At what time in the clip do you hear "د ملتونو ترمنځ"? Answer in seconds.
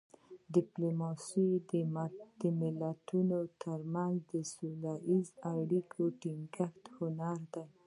2.41-4.15